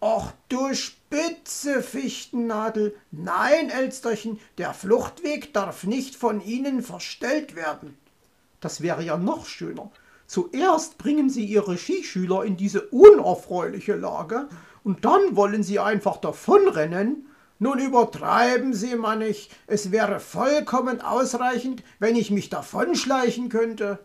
[0.00, 2.94] Ach du spitze Fichtennadel.
[3.10, 7.96] Nein, Elsterchen, der Fluchtweg darf nicht von Ihnen verstellt werden.
[8.60, 9.90] Das wäre ja noch schöner.
[10.26, 14.48] Zuerst bringen Sie Ihre Skischüler in diese unerfreuliche Lage
[14.84, 17.26] und dann wollen Sie einfach davonrennen.
[17.58, 19.50] Nun übertreiben Sie mal nicht.
[19.66, 23.98] Es wäre vollkommen ausreichend, wenn ich mich davonschleichen könnte.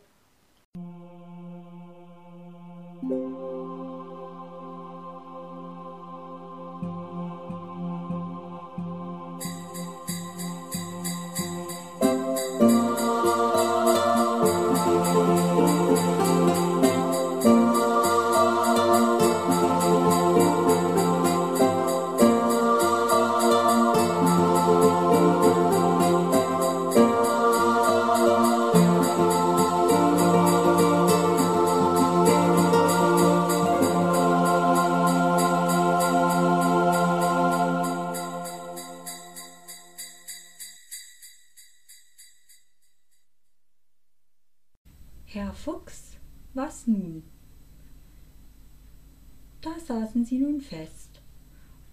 [46.92, 47.24] Nun?
[49.62, 51.22] Da saßen sie nun fest,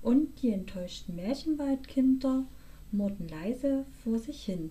[0.03, 2.47] und die enttäuschten Märchenwaldkinder
[2.93, 4.71] murrten leise vor sich hin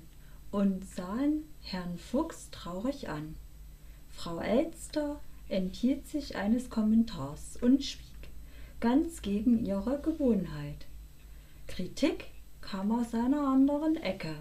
[0.52, 3.36] und sahen Herrn Fuchs traurig an.
[4.09, 5.19] Frau Elster
[5.50, 8.30] enthielt sich eines Kommentars und schwieg,
[8.80, 10.88] ganz gegen ihre Gewohnheit.
[11.67, 12.25] Kritik
[12.62, 14.36] kam aus einer anderen Ecke,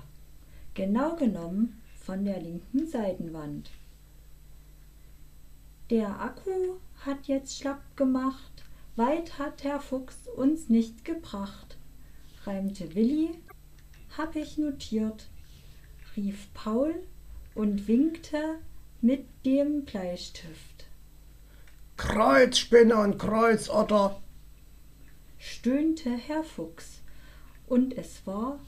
[0.74, 3.70] genau genommen von der linken Seitenwand.
[5.88, 8.64] Der Akku hat jetzt schlapp gemacht,
[8.96, 11.76] weit hat Herr Fuchs uns nicht gebracht,
[12.42, 13.30] reimte Willi,
[14.18, 15.28] hab ich notiert,
[16.16, 16.92] rief Paul
[17.54, 18.58] und winkte
[19.00, 20.88] mit dem Bleistift.
[21.96, 24.20] Kreuzspinne und Kreuzotter,
[25.38, 27.00] stöhnte Herr Fuchs,
[27.68, 28.58] und es war,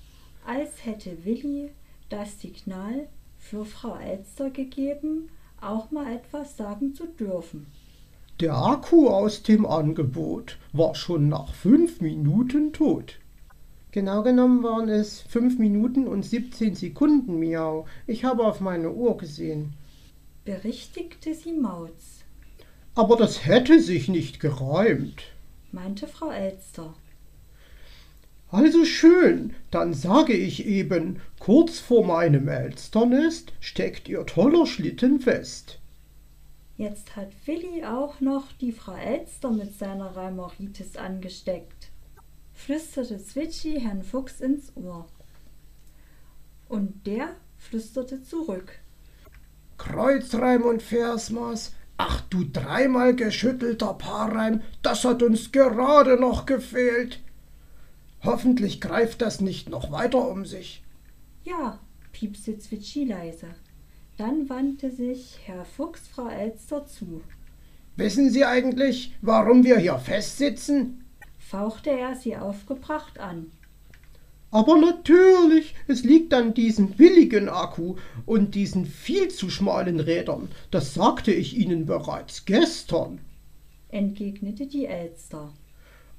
[0.46, 1.72] als hätte Willi
[2.10, 7.66] das Signal für Frau Elster gegeben, auch mal etwas sagen zu dürfen.
[8.40, 13.18] Der Akku aus dem Angebot war schon nach fünf Minuten tot.
[13.90, 17.86] Genau genommen waren es fünf Minuten und siebzehn Sekunden, Miau.
[18.06, 19.72] Ich habe auf meine Uhr gesehen.
[20.44, 22.22] Berichtigte sie Mauz.
[22.94, 25.22] Aber das hätte sich nicht gereimt,
[25.72, 26.94] meinte Frau Elster.
[28.50, 35.78] Also schön, dann sage ich eben, kurz vor meinem Elsternest steckt ihr toller Schlitten fest.
[36.78, 41.90] Jetzt hat Willi auch noch die Frau Elster mit seiner Reimeritis angesteckt,
[42.54, 45.06] flüsterte Zwitschi Herrn Fuchs ins Ohr.
[46.68, 48.78] Und der flüsterte zurück.
[49.76, 57.20] Kreuzreim und Versmaß, ach du dreimal geschüttelter Paarreim, das hat uns gerade noch gefehlt.
[58.24, 60.82] Hoffentlich greift das nicht noch weiter um sich.
[61.44, 61.78] Ja,
[62.12, 63.48] piepste Zwitschi leise.
[64.16, 67.22] Dann wandte sich Herr Fuchs Frau Elster zu.
[67.96, 71.04] Wissen Sie eigentlich, warum wir hier festsitzen?
[71.38, 73.50] fauchte er sie aufgebracht an.
[74.50, 77.96] Aber natürlich, es liegt an diesem billigen Akku
[78.26, 80.48] und diesen viel zu schmalen Rädern.
[80.70, 83.20] Das sagte ich Ihnen bereits gestern,
[83.88, 85.52] entgegnete die Elster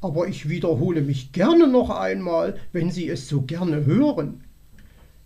[0.02, 4.44] aber ich wiederhole mich gerne noch einmal, wenn Sie es so gerne hören.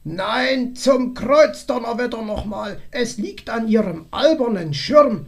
[0.04, 5.28] Nein, zum Kreuzdonnerwetter nochmal, es liegt an Ihrem albernen Schirm.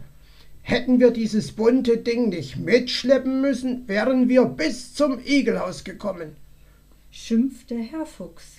[0.60, 6.36] Hätten wir dieses bunte Ding nicht mitschleppen müssen, wären wir bis zum Igelhaus gekommen,
[7.10, 8.56] schimpfte Herr Fuchs.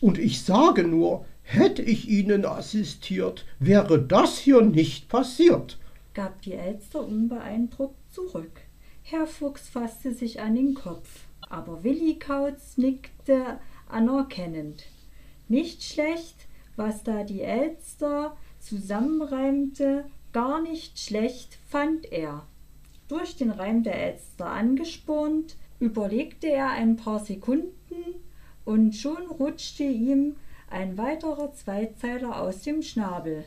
[0.00, 5.78] Und ich sage nur, hätte ich Ihnen assistiert, wäre das hier nicht passiert,
[6.14, 8.62] gab die Elster unbeeindruckt zurück.
[9.06, 14.84] Herr Fuchs fasste sich an den Kopf, aber Willi Kautz nickte anerkennend.
[15.46, 22.46] Nicht schlecht, was da die Elster zusammenreimte, gar nicht schlecht, fand er.
[23.06, 27.74] Durch den Reim der Elster angespornt, überlegte er ein paar Sekunden
[28.64, 30.36] und schon rutschte ihm
[30.70, 33.44] ein weiterer Zweizeiler aus dem Schnabel.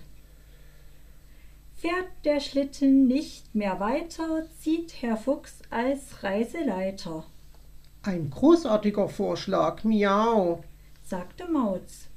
[1.80, 7.24] Fährt der Schlitten nicht mehr weiter, zieht Herr Fuchs als Reiseleiter.
[8.02, 10.64] Ein großartiger Vorschlag, miau,
[11.04, 12.08] sagte Mauz.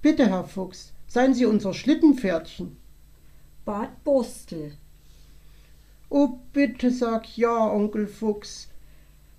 [0.00, 2.78] Bitte, Herr Fuchs, seien Sie unser Schlittenpferdchen,
[3.66, 4.78] bat Burstel.
[6.08, 8.70] Oh, bitte sag ja, Onkel Fuchs,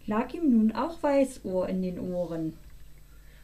[0.06, 2.54] lag ihm nun auch Weißohr in den Ohren.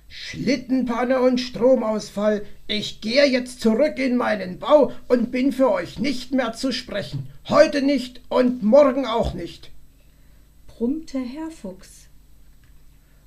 [0.07, 2.45] Schlittenpanne und Stromausfall.
[2.67, 7.27] Ich gehe jetzt zurück in meinen Bau und bin für euch nicht mehr zu sprechen.
[7.49, 9.71] Heute nicht und morgen auch nicht.
[10.67, 12.07] brummte Herr Fuchs.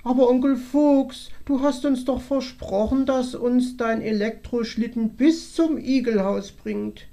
[0.03, 6.51] Aber Onkel Fuchs, du hast uns doch versprochen, dass uns dein Elektroschlitten bis zum Igelhaus
[6.51, 7.07] bringt.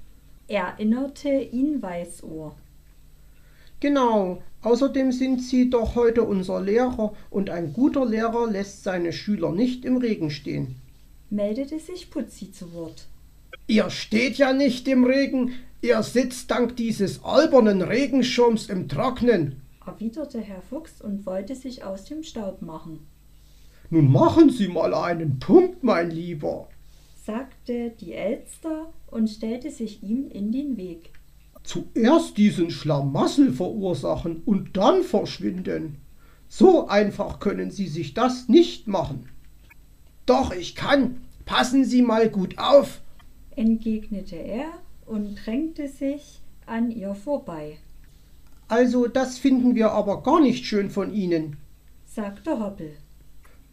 [0.47, 2.55] erinnerte ihn Weißohr.
[3.81, 9.51] Genau, außerdem sind Sie doch heute unser Lehrer und ein guter Lehrer lässt seine Schüler
[9.51, 10.75] nicht im Regen stehen.
[11.29, 13.07] meldete sich Putzi zu Wort.
[13.67, 19.61] Ihr steht ja nicht im Regen, ihr sitzt dank dieses albernen Regenschirms im Trocknen.
[19.85, 22.99] erwiderte Herr Fuchs und wollte sich aus dem Staub machen.
[23.89, 26.67] Nun machen Sie mal einen Punkt, mein Lieber.
[27.25, 31.11] sagte die Elster und stellte sich ihm in den Weg.
[31.65, 35.97] Zuerst diesen Schlamassel verursachen und dann verschwinden.
[36.47, 39.29] So einfach können Sie sich das nicht machen.
[40.27, 41.21] Doch, ich kann.
[41.45, 43.01] Passen Sie mal gut auf.
[43.55, 44.65] entgegnete er
[45.05, 47.77] und drängte sich an ihr vorbei,
[48.67, 51.57] Also, das finden wir aber gar nicht schön von Ihnen.
[52.05, 52.93] sagte Hoppel.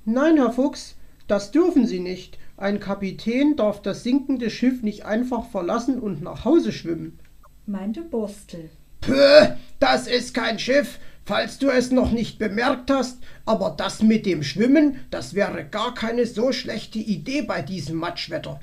[0.05, 0.97] Nein, Herr Fuchs,
[1.29, 2.39] das dürfen Sie nicht.
[2.57, 7.19] Ein Kapitän darf das sinkende Schiff nicht einfach verlassen und nach Hause schwimmen.
[7.67, 8.71] Meinte Borstel.
[9.01, 9.47] Pö,
[9.81, 14.43] das ist kein Schiff, falls du es noch nicht bemerkt hast, aber das mit dem
[14.43, 18.61] Schwimmen, das wäre gar keine so schlechte Idee bei diesem Matschwetter.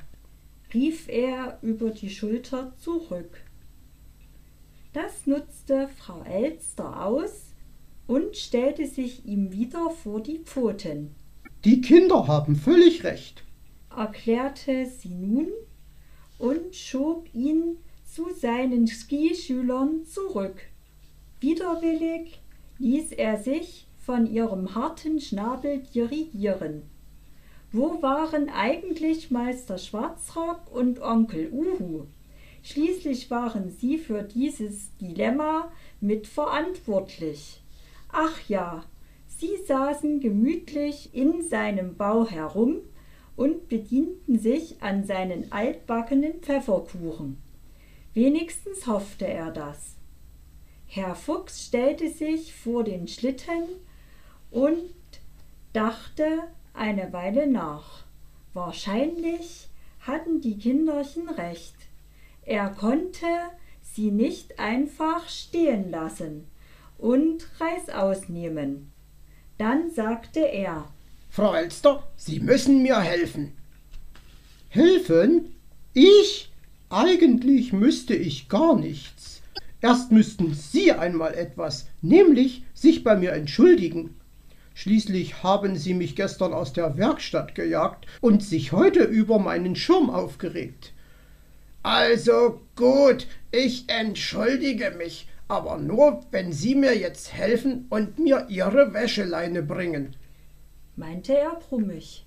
[0.74, 3.42] rief er über die Schulter zurück.
[4.94, 7.54] Das nutzte Frau Elster aus
[8.08, 11.16] und stellte sich ihm wieder vor die Pfoten,
[11.64, 13.44] Die Kinder haben völlig recht.
[13.96, 15.48] erklärte sie nun
[16.38, 17.78] und schob ihn
[18.10, 20.62] zu seinen Skischülern zurück.
[21.40, 22.42] Widerwillig
[22.80, 26.84] ließ er sich von ihrem harten Schnabel dirigieren.
[27.72, 32.08] Wo waren eigentlich Meister Schwarzrock und Onkel Uhu?
[32.64, 35.72] Schließlich waren sie für dieses Dilemma
[36.02, 37.62] mitverantwortlich.
[38.12, 38.86] Ach ja,
[39.28, 42.78] sie saßen gemütlich in seinem Bau herum
[43.36, 47.38] und bedienten sich an seinen altbackenen Pfefferkuchen.
[48.14, 49.96] Wenigstens hoffte er das.
[50.88, 53.64] Herr Fuchs stellte sich vor den Schlitten
[54.50, 54.92] und
[55.74, 56.26] dachte
[56.74, 58.04] eine Weile nach.
[58.54, 59.70] Wahrscheinlich
[60.00, 61.76] hatten die Kinderchen recht.
[62.44, 63.28] Er konnte
[63.82, 66.48] sie nicht einfach stehen lassen
[66.98, 68.92] und Reißaus nehmen.
[69.58, 70.92] Dann sagte er,
[71.30, 73.56] Frau Elster, Sie müssen mir helfen.
[74.70, 75.56] Helfen?
[75.94, 76.52] Ich?
[76.90, 79.42] Eigentlich müsste ich gar nichts.
[79.80, 84.16] Erst müssten Sie einmal etwas, nämlich sich bei mir entschuldigen.
[84.74, 90.10] Schließlich haben Sie mich gestern aus der Werkstatt gejagt und sich heute über meinen Schirm
[90.10, 90.94] aufgeregt.
[91.84, 98.94] Also gut, ich entschuldige mich, aber nur, wenn Sie mir jetzt helfen und mir Ihre
[98.94, 100.16] Wäscheleine bringen.
[100.96, 102.26] meinte er brummig.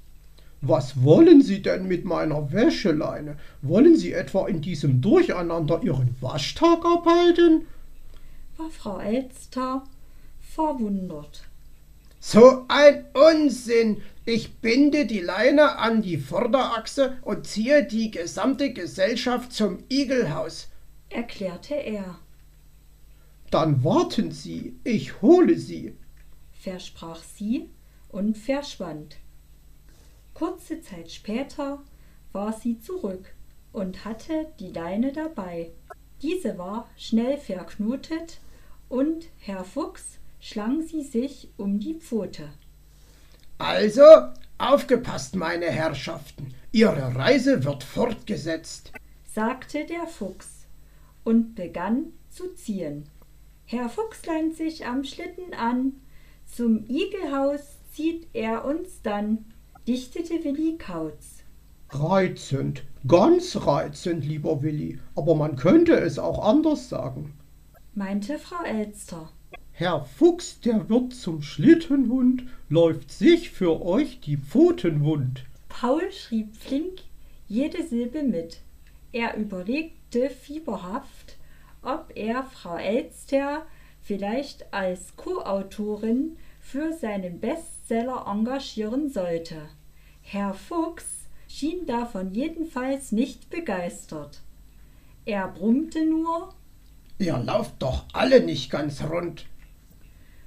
[0.65, 3.37] Was wollen Sie denn mit meiner Wäscheleine?
[3.63, 7.67] Wollen Sie etwa in diesem Durcheinander Ihren Waschtag abhalten?
[8.57, 9.83] war Frau Elster
[10.41, 11.43] verwundert.
[12.21, 14.03] So ein Unsinn!
[14.25, 20.69] Ich binde die Leine an die Vorderachse und ziehe die gesamte Gesellschaft zum Igelhaus.
[21.09, 22.19] erklärte er,
[23.51, 25.97] Dann warten Sie, ich hole Sie.
[26.53, 27.69] versprach sie
[28.11, 29.17] und verschwand.
[30.35, 31.83] Kurze Zeit später
[32.33, 33.35] war sie zurück
[33.73, 35.71] und hatte die Leine dabei.
[36.23, 38.41] Diese war schnell verknotet
[38.89, 42.49] und Herr Fuchs schlang sie sich um die Pfote.
[43.59, 44.03] Also,
[44.59, 46.55] aufgepasst, meine Herrschaften.
[46.73, 48.93] Ihre Reise wird fortgesetzt.
[49.33, 50.67] sagte der Fuchs
[51.25, 53.09] und begann zu ziehen.
[53.67, 56.01] Herr Fuchs leint sich am Schlitten an.
[56.47, 57.61] Zum Igelhaus
[57.93, 59.52] zieht er uns dann,
[59.87, 61.43] dichtete Willi Kautz.
[61.91, 67.35] Reizend, ganz reizend, lieber Willi, aber man könnte es auch anders sagen.
[67.95, 69.31] meinte Frau Elster.
[69.73, 75.45] Herr Fuchs, der wird zum Schlittenhund, läuft sich für euch die Pfoten wund.
[75.69, 77.01] Paul schrieb flink
[77.49, 78.61] jede Silbe mit.
[79.13, 81.37] Er überlegte fieberhaft,
[81.83, 83.67] ob er Frau Elster
[84.01, 87.41] vielleicht als Co-Autorin für seinen
[87.93, 89.69] Bestseller engagieren sollte.
[90.23, 94.41] Herr Fuchs schien davon jedenfalls nicht begeistert.
[95.27, 96.55] Er brummte nur,
[97.19, 99.45] Ihr lauft doch alle nicht ganz rund.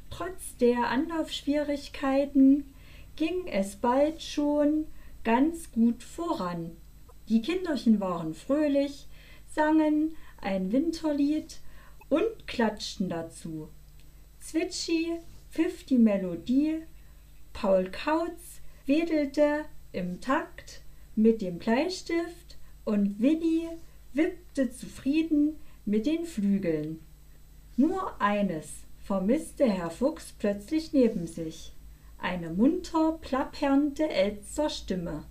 [0.09, 2.73] Trotz der Anlaufschwierigkeiten
[3.15, 4.87] ging es bald schon
[5.23, 6.71] ganz gut voran.
[7.29, 9.05] Die Kinderchen waren fröhlich,
[9.53, 11.59] sangen ein Winterlied
[12.09, 13.69] und klatschten dazu.
[14.39, 15.19] Zwitschi
[15.51, 16.81] pfiff die Melodie,
[17.55, 20.81] Paul Kautz wedelte im Takt
[21.15, 23.69] mit dem Bleistift und Willi
[24.11, 26.99] wippte zufrieden mit den Flügeln.
[27.77, 31.71] Nur eines vermisste Herr Fuchs plötzlich neben sich
[32.17, 35.23] eine munter plappernde Elster Stimme.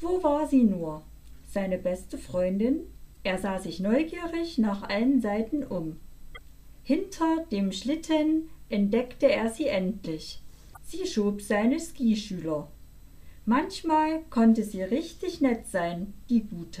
[0.00, 1.02] Wo war sie nur?
[1.48, 2.82] Seine beste Freundin?
[3.24, 5.98] Er sah sich neugierig nach allen Seiten um.
[6.84, 10.42] Hinter dem Schlitten entdeckte er sie endlich.
[10.90, 12.66] Sie schob seine Skischüler.
[13.44, 16.80] Manchmal konnte sie richtig nett sein, die Gute.